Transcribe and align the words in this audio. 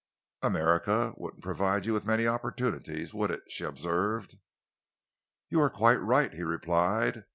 "America 0.41 1.13
wouldn't 1.17 1.43
provide 1.43 1.85
you 1.85 1.93
with 1.93 2.07
many 2.07 2.25
opportunities, 2.25 3.13
would 3.13 3.29
it?" 3.29 3.43
she 3.51 3.63
observed. 3.63 4.39
"You 5.47 5.61
are 5.61 5.69
quite 5.69 6.01
right," 6.01 6.33
he 6.33 6.41
replied. 6.41 7.25